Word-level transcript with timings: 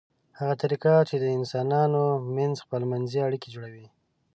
هغه 0.39 0.55
طریقه 0.61 0.93
چې 1.09 1.15
د 1.19 1.25
انسانانو 1.37 2.01
ترمنځ 2.23 2.55
خپلمنځي 2.65 3.19
اړیکې 3.27 3.49
جوړوي 3.55 3.87